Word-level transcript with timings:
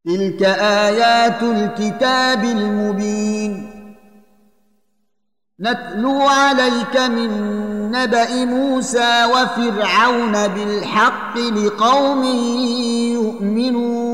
تلك 0.06 0.42
آيات 0.60 1.42
الكتاب 1.42 2.44
المبين 2.44 3.70
نتلو 5.60 6.20
عليك 6.20 6.96
من 6.96 7.30
نبأ 7.90 8.44
موسى 8.44 9.24
وفرعون 9.24 10.32
بالحق 10.48 11.38
لقوم 11.38 12.24
يؤمنون 13.14 14.13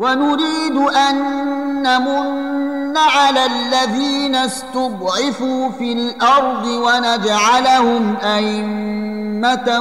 ونريد 0.00 0.76
أن 0.76 1.16
نمن 1.82 2.96
على 2.96 3.44
الذين 3.46 4.34
استضعفوا 4.36 5.68
في 5.70 5.92
الأرض 5.92 6.64
ونجعلهم 6.66 8.16
أئمة 8.24 9.80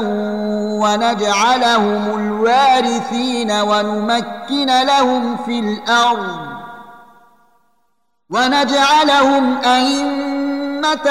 ونجعلهم 0.81 2.19
الوارثين 2.19 3.51
ونمكن 3.51 4.65
لهم 4.67 5.37
في 5.45 5.59
الأرض 5.59 6.37
ونجعلهم 8.29 9.57
أئمة 9.65 11.09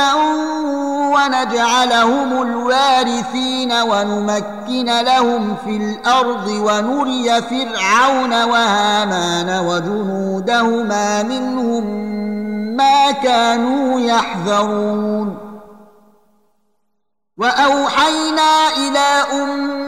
ونجعلهم 1.08 2.42
الوارثين 2.42 3.72
ونمكن 3.72 4.98
لهم 5.04 5.56
في 5.64 5.76
الارض 5.76 6.48
ونري 6.48 7.42
فرعون 7.42 8.30
وهامان 8.44 9.66
وجنودهما 9.66 11.22
منهم 11.22 11.84
ما 12.76 13.10
كانوا 13.10 14.00
يحذرون 14.00 15.36
واوحينا 17.38 18.68
الى 18.78 19.24
ام 19.42 19.87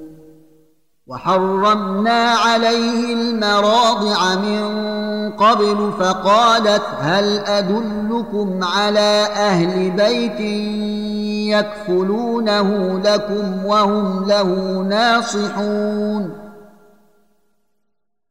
وحرمنا 1.11 2.29
عليه 2.31 3.13
المراضع 3.13 4.35
من 4.35 4.63
قبل 5.31 5.91
فقالت 5.99 6.81
هل 7.01 7.39
ادلكم 7.39 8.59
على 8.63 9.25
اهل 9.35 9.91
بيت 9.91 10.39
يكفلونه 11.59 12.99
لكم 13.05 13.65
وهم 13.65 14.25
له 14.27 14.43
ناصحون 14.89 16.31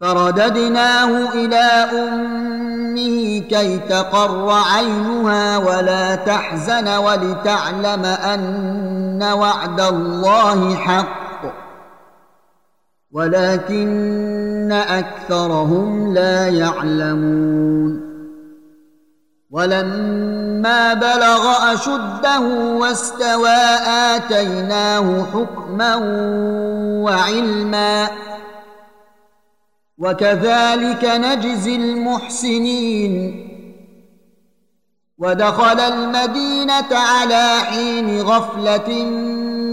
فرددناه 0.01 1.33
الى 1.35 1.62
امه 1.95 3.39
كي 3.51 3.79
تقر 3.79 4.53
عينها 4.53 5.59
ولا 5.59 6.15
تحزن 6.15 6.89
ولتعلم 6.97 8.05
ان 8.05 9.23
وعد 9.33 9.81
الله 9.81 10.75
حق 10.75 11.30
ولكن 13.12 14.72
اكثرهم 14.72 16.15
لا 16.15 16.48
يعلمون 16.48 18.10
ولما 19.50 20.94
بلغ 20.94 21.72
اشده 21.72 22.41
واستوى 22.76 23.56
اتيناه 23.87 25.22
حكما 25.32 25.94
وعلما 27.04 28.09
وكذلك 29.99 31.04
نجزي 31.04 31.76
المحسنين 31.76 33.47
ودخل 35.19 35.81
المدينه 35.81 36.97
على 36.97 37.60
حين 37.60 38.20
غفله 38.22 39.03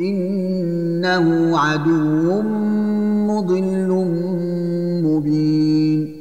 انه 0.00 1.58
عدو 1.58 2.42
مضل 3.28 3.88
مبين 5.04 6.18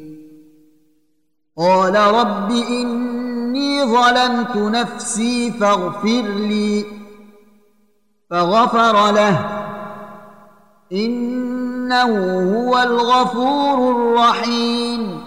قال 1.58 1.96
رب 1.96 2.52
اني 2.52 3.84
ظلمت 3.84 4.56
نفسي 4.58 5.52
فاغفر 5.52 6.22
لي 6.36 6.86
فغفر 8.30 9.12
له 9.12 9.46
انه 10.92 12.12
هو 12.70 12.78
الغفور 12.82 13.92
الرحيم 13.92 15.27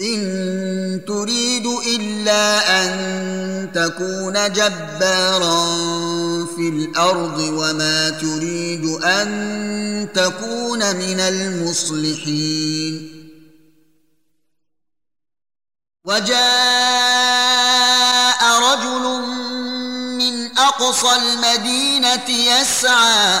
ان 0.00 1.00
تريد 1.06 1.66
الا 1.66 2.58
ان 2.80 2.88
تكون 3.74 4.52
جبارا 4.52 5.58
في 6.46 6.68
الارض 6.68 7.38
وما 7.40 8.10
تريد 8.10 8.84
ان 9.04 9.28
تكون 10.14 10.78
من 10.96 11.20
المصلحين 11.20 13.14
وجاء 16.04 16.38
رجل 18.74 19.04
من 20.18 20.58
اقصى 20.58 21.10
المدينه 21.16 22.28
يسعى 22.28 23.40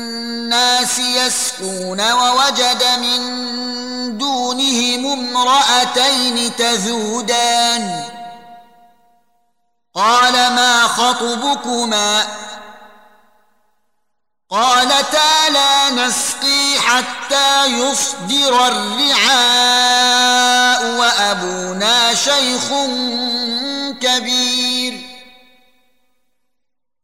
الناس 0.61 0.99
يسكون 0.99 2.11
ووجد 2.11 2.83
من 2.99 3.21
دونهم 4.17 5.05
امرأتين 5.37 6.55
تذودان 6.55 8.03
قال 9.95 10.33
ما 10.33 10.81
خطبكما 10.81 12.23
قالتا 14.51 15.49
لا 15.49 15.89
نسقي 15.89 16.79
حتى 16.79 17.65
يصدر 17.65 18.67
الرعاء 18.67 20.85
وأبونا 20.97 22.13
شيخ 22.13 22.67
كبير 24.01 24.60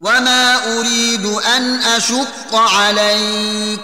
وما 0.00 0.78
اريد 0.78 1.26
ان 1.26 1.82
اشق 1.82 2.54
عليك 2.54 3.80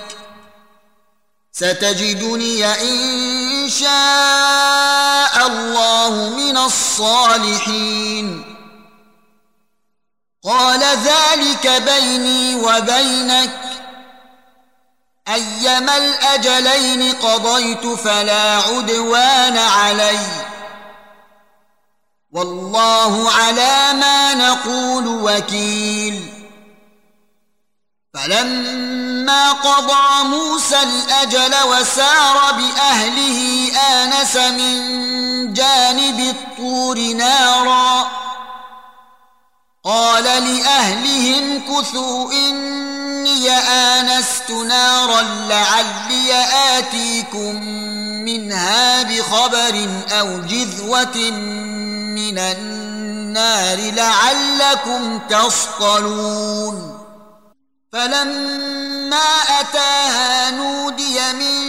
ستجدني 1.53 2.67
ان 2.67 3.71
شاء 3.71 5.47
الله 5.47 6.29
من 6.37 6.57
الصالحين 6.57 8.45
قال 10.45 10.81
ذلك 10.83 11.83
بيني 11.85 12.55
وبينك 12.55 13.61
ايما 15.29 15.97
الاجلين 15.97 17.13
قضيت 17.15 17.87
فلا 17.87 18.43
عدوان 18.57 19.59
عليّ 19.59 20.19
والله 22.35 23.31
على 23.31 23.93
ما 24.01 24.35
نقول 24.35 25.07
وكيل 25.07 26.29
فلما 28.15 29.53
قضى 29.53 30.29
موسى 30.29 30.77
الاجل 30.83 31.55
وسار 31.69 32.53
باهله 32.53 33.71
انس 33.77 34.37
من 34.37 34.75
جانب 35.53 36.21
الطور 36.21 36.99
نارا 36.99 38.07
قال 39.85 40.25
لاهلهم 40.25 41.63
كثوا 41.69 42.33
اني 42.33 43.51
انست 43.59 44.51
نارا 44.51 45.23
لعلي 45.23 46.45
اتيكم 46.79 47.63
منها 48.25 49.03
بخبر 49.03 49.87
او 50.11 50.41
جذوه 50.41 51.31
من 52.15 52.39
النار 52.39 53.79
لعلكم 53.93 55.19
تصطلون 55.19 57.01
فلما 57.93 59.21
أتاها 59.61 60.51
نودي 60.51 61.33
من 61.33 61.65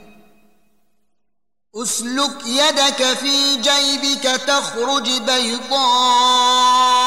اسلك 1.77 2.47
يدك 2.47 3.03
في 3.15 3.57
جيبك 3.57 4.23
تخرج 4.23 5.11
بيضاء 5.11 7.04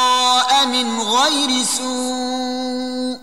من 0.65 1.01
غير 1.01 1.63
سوء 1.63 3.17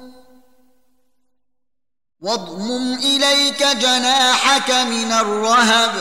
واضمم 2.21 2.95
اليك 2.99 3.65
جناحك 3.67 4.71
من 4.71 5.13
الرهب 5.13 5.93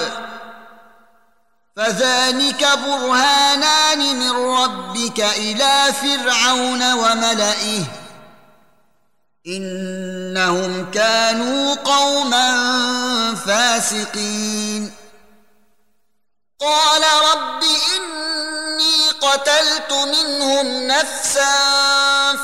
فذلك 1.76 2.68
برهانان 2.88 4.16
من 4.20 4.32
ربك 4.32 5.20
الى 5.20 5.86
فرعون 5.94 6.94
وملئه 6.94 7.84
انهم 9.48 10.92
كانوا 10.92 11.74
قوما 11.76 12.54
فاسقين 13.36 14.92
قتلت 19.74 19.92
منهم 19.94 20.88
نفسا 20.88 21.56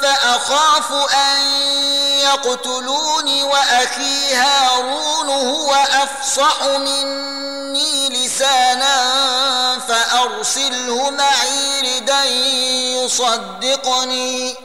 فأخاف 0.02 0.92
أن 1.16 1.42
يقتلوني 2.20 3.44
وأخي 3.44 4.36
هارون 4.36 5.30
هو 5.30 5.74
أفصح 5.74 6.64
مني 6.66 8.10
لسانا 8.10 9.80
فأرسله 9.80 11.10
معي 11.10 11.82
ردا 12.00 12.26
يصدقني 12.26 14.56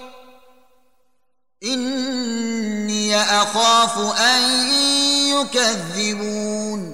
إني 1.64 3.16
أخاف 3.22 3.98
أن 4.20 4.68
يكذبون 5.32 6.93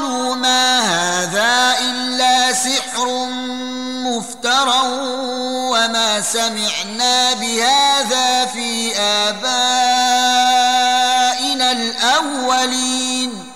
قالوا 0.00 0.34
ما 0.34 0.80
هذا 0.80 1.78
إلا 1.80 2.52
سحر 2.52 3.26
مفترى 4.04 4.74
وما 5.72 6.20
سمعنا 6.20 7.32
بهذا 7.34 8.46
في 8.46 8.96
آبائنا 9.00 11.72
الأولين 11.72 13.50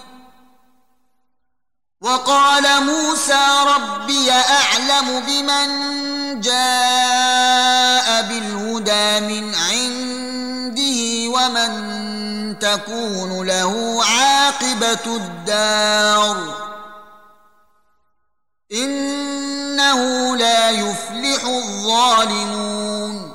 وقال 2.00 2.62
موسى 2.84 3.44
ربي 3.76 4.32
أعلم 4.32 5.20
بمن 5.20 6.40
جاء 6.40 8.22
بالهدى 8.22 9.20
من 9.20 9.54
عندي 9.54 10.83
ومن 11.34 12.58
تكون 12.60 13.46
له 13.46 14.02
عاقبة 14.04 15.16
الدار 15.16 16.54
إنه 18.72 20.00
لا 20.36 20.70
يفلح 20.70 21.44
الظالمون 21.44 23.34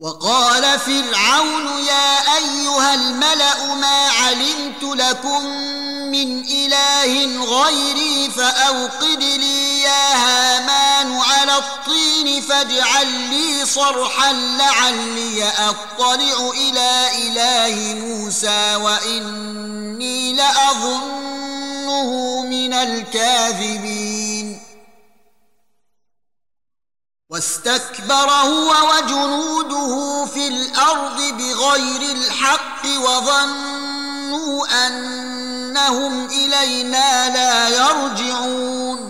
وقال 0.00 0.78
فرعون 0.78 1.66
يا 1.86 2.36
أيها 2.36 2.94
الملأ 2.94 3.74
ما 3.74 4.08
علمت 4.08 4.82
لكم 4.82 5.44
من 6.10 6.44
إله 6.44 7.44
غيري 7.62 8.30
فأوقد 8.30 9.22
لي 9.22 9.82
يا 9.82 10.14
هامان 10.14 10.89
الرحمن 11.00 11.20
على 11.20 11.58
الطين 11.58 12.42
فاجعل 12.42 13.06
لي 13.30 13.66
صرحا 13.66 14.32
لعلي 14.32 15.48
اطلع 15.48 16.14
الى 16.54 17.08
اله 17.18 17.94
موسى 18.00 18.74
واني 18.74 20.32
لاظنه 20.32 22.40
من 22.50 22.72
الكاذبين 22.72 24.60
واستكبر 27.30 28.30
هو 28.30 28.74
وجنوده 28.90 30.24
في 30.26 30.48
الارض 30.48 31.20
بغير 31.22 32.00
الحق 32.02 32.86
وظنوا 32.86 34.86
انهم 34.86 36.26
الينا 36.26 37.28
لا 37.34 37.68
يرجعون 37.68 39.09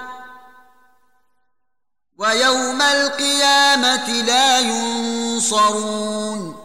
ويوم 2.21 2.81
القيامة 2.81 4.07
لا 4.11 4.59
ينصرون 4.59 6.55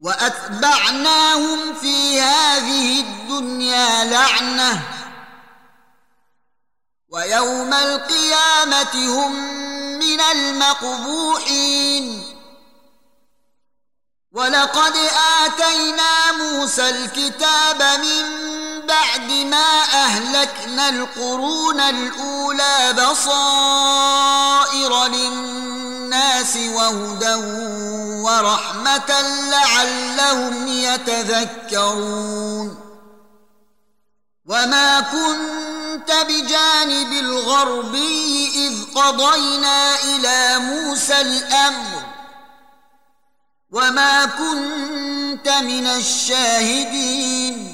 وأتبعناهم 0.00 1.74
في 1.80 2.20
هذه 2.20 3.00
الدنيا 3.00 4.04
لعنة 4.04 4.82
ويوم 7.08 7.74
القيامة 7.74 8.94
هم 8.94 9.34
من 9.98 10.20
المقبوحين 10.20 12.24
ولقد 14.32 14.94
آتينا 15.46 16.32
موسى 16.32 16.90
الكتاب 16.90 17.82
من 17.82 18.63
بعد 18.88 19.30
ما 19.30 19.82
اهلكنا 19.82 20.88
القرون 20.88 21.80
الاولى 21.80 22.92
بصائر 23.02 25.06
للناس 25.06 26.56
وهدى 26.56 27.34
ورحمه 28.24 29.20
لعلهم 29.50 30.66
يتذكرون 30.68 32.80
وما 34.46 35.00
كنت 35.00 36.12
بجانب 36.32 37.12
الغربي 37.12 38.50
اذ 38.66 38.84
قضينا 39.00 39.94
الى 39.94 40.58
موسى 40.58 41.20
الامر 41.20 42.02
وما 43.70 44.24
كنت 44.26 45.48
من 45.48 45.86
الشاهدين 45.86 47.73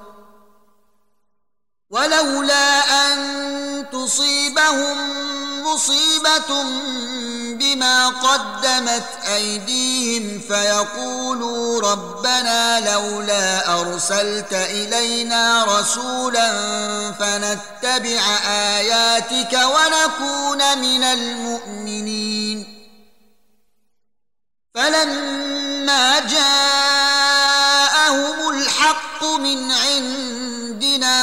ولولا 1.91 2.79
أن 3.13 3.85
تصيبهم 3.91 5.11
مصيبة 5.63 6.63
بما 7.57 8.07
قدمت 8.09 9.03
أيديهم 9.35 10.39
فيقولوا 10.47 11.81
ربنا 11.91 12.91
لولا 12.93 13.73
أرسلت 13.81 14.53
إلينا 14.53 15.63
رسولا 15.63 16.47
فنتبع 17.11 18.19
آياتك 18.47 19.53
ونكون 19.63 20.77
من 20.77 21.03
المؤمنين 21.03 22.81
فلما 24.75 26.19
جاءهم 26.19 28.49
الحق 28.49 29.23
من 29.23 29.71
عند 29.71 30.30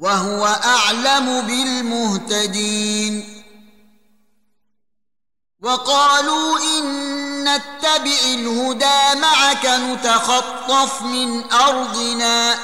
وهو 0.00 0.46
اعلم 0.46 1.40
بالمهتدين 1.40 3.42
وقالوا 5.62 6.58
ان 6.58 7.44
نتبع 7.44 8.18
الهدى 8.26 9.20
معك 9.20 9.66
نتخطف 9.66 11.02
من 11.02 11.52
ارضنا 11.52 12.54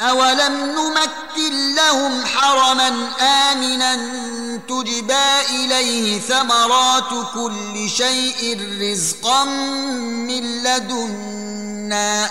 اولم 0.00 0.64
نمكن 0.64 1.74
لهم 1.74 2.24
حرما 2.24 3.12
امنا 3.20 3.94
تجبى 4.68 5.40
اليه 5.50 6.20
ثمرات 6.20 7.34
كل 7.34 7.88
شيء 7.90 8.60
رزقا 8.80 9.44
من 10.28 10.62
لدنا 10.62 12.30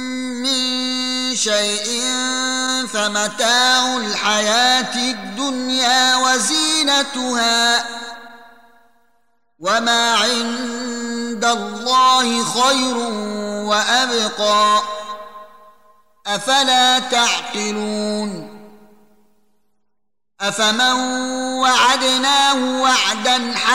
شيء 1.35 2.01
فمتاع 2.93 3.97
الحياة 3.97 4.95
الدنيا 4.95 6.15
وزينتها 6.15 7.85
وما 9.59 10.15
عند 10.15 11.45
الله 11.45 12.43
خير 12.45 12.97
وأبقى 13.67 14.81
أفلا 16.27 16.99
تعقلون 16.99 18.61
أفمن 20.41 20.91
وعدناه 21.59 22.80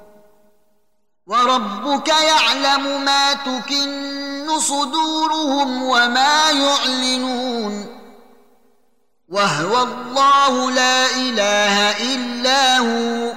وربك 1.27 2.07
يعلم 2.07 3.05
ما 3.05 3.33
تكن 3.33 4.47
صدورهم 4.59 5.83
وما 5.83 6.51
يعلنون 6.51 7.97
وهو 9.29 9.83
الله 9.83 10.71
لا 10.71 11.05
اله 11.05 12.01
الا 12.15 12.77
هو 12.77 13.33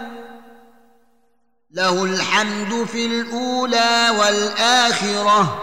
له 1.70 2.04
الحمد 2.04 2.84
في 2.92 3.06
الاولى 3.06 4.10
والاخره 4.18 5.62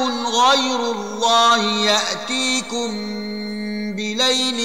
غَيْرُ 0.50 0.90
اللَّهِ 0.92 1.62
يَأْتِيكُمْ 1.64 2.90
بِلَيْلٍ 3.92 4.60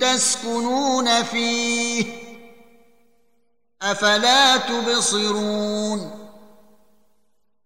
تَسْكُنُونَ 0.00 1.22
فِيهِ 1.22 2.04
أَفَلَا 3.82 4.56
تُبْصِرُونَ 4.56 6.17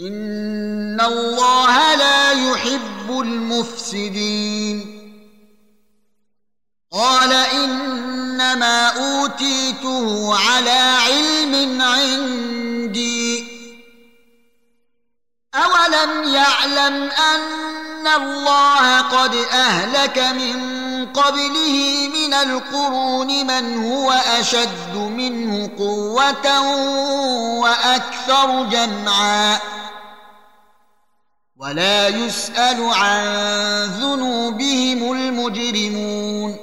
ان 0.00 1.00
الله 1.00 1.94
لا 1.96 2.32
يحب 2.50 3.10
المفسدين 3.10 4.98
قال 6.92 7.32
انما 7.32 8.86
اوتيته 8.88 10.34
على 10.34 10.94
علم 11.02 11.82
عندي 11.82 13.44
اولم 15.54 16.34
يعلم 16.34 17.02
ان 17.10 17.40
ان 17.98 18.06
الله 18.06 19.00
قد 19.00 19.34
اهلك 19.34 20.18
من 20.18 20.56
قبله 21.06 22.08
من 22.14 22.34
القرون 22.34 23.26
من 23.46 23.84
هو 23.92 24.12
اشد 24.12 24.94
منه 24.94 25.70
قوه 25.78 26.62
واكثر 27.60 28.64
جمعا 28.64 29.58
ولا 31.56 32.08
يسال 32.08 32.88
عن 32.94 33.24
ذنوبهم 34.00 35.12
المجرمون 35.12 36.56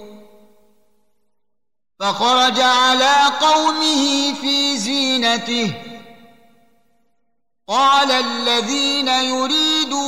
فخرج 1.99 2.59
على 2.61 3.13
قومه 3.41 4.33
في 4.41 4.77
زينته 4.77 5.73
قال 7.67 8.11
الذين 8.11 9.07
يريدون 9.07 10.04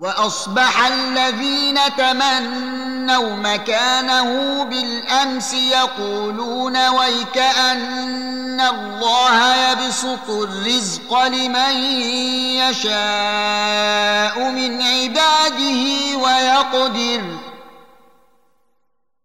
واصبح 0.00 0.86
الذين 0.86 1.76
تمنوا 1.98 3.36
مكانه 3.36 4.64
بالامس 4.64 5.52
يقولون 5.54 6.88
ويك 6.88 7.38
ان 7.38 8.60
الله 8.60 9.54
يبسط 9.56 10.30
الرزق 10.30 11.22
لمن 11.26 11.72
يشاء 12.60 14.50
من 14.50 14.82
عباده 14.82 15.82
ويقدر 16.22 17.22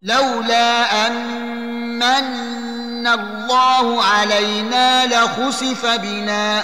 لولا 0.02 1.08
ان 1.08 1.96
من 1.96 3.08
الله 3.08 4.04
علينا 4.04 5.06
لخسف 5.06 5.86
بنا 5.86 6.64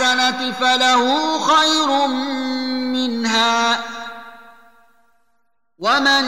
الحسنة 0.00 0.52
فله 0.52 1.38
خير 1.38 2.06
منها 2.86 3.80
ومن 5.78 6.24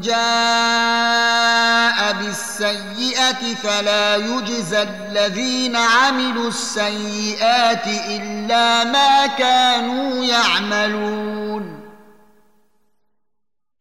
جاء 0.00 2.12
بالسيئة 2.12 3.54
فلا 3.62 4.16
يجزى 4.16 4.82
الذين 4.82 5.76
عملوا 5.76 6.48
السيئات 6.48 7.86
إلا 7.86 8.84
ما 8.84 9.26
كانوا 9.26 10.24
يعملون 10.24 11.76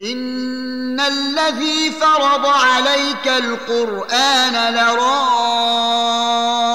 إن 0.04 1.00
الذي 1.00 1.92
فرض 1.92 2.46
عليك 2.46 3.28
القرآن 3.28 4.74
لرأى 4.74 6.75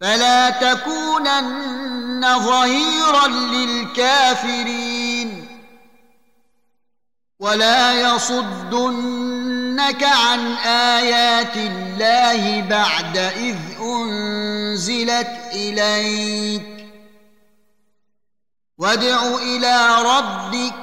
فلا 0.00 0.50
تكونن 0.50 2.26
ظهيرا 2.38 3.28
للكافرين 3.28 5.46
ولا 7.40 8.00
يصدنك 8.14 10.04
عن 10.04 10.46
ايات 10.66 11.56
الله 11.56 12.60
بعد 12.70 13.16
اذ 13.18 13.56
انزلت 13.80 15.28
اليك 15.52 16.86
وادع 18.78 19.22
الى 19.34 20.02
ربك 20.02 20.74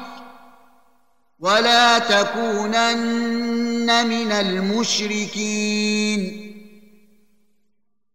ولا 1.40 2.00
تكونن 2.00 4.08
من 4.08 4.32
المشركين 4.32 6.43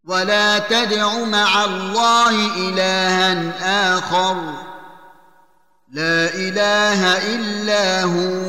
ولا 0.09 0.59
تدع 0.59 1.23
مع 1.25 1.65
الله 1.65 2.55
الها 2.57 3.93
اخر 3.97 4.43
لا 5.91 6.25
اله 6.35 7.17
الا 7.35 8.01
هو 8.03 8.39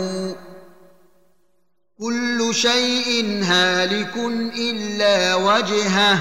كل 1.99 2.49
شيء 2.55 3.41
هالك 3.45 4.17
الا 4.57 5.35
وجهه 5.35 6.19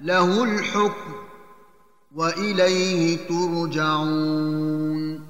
له 0.00 0.44
الحكم 0.44 1.12
واليه 2.14 3.28
ترجعون 3.28 5.27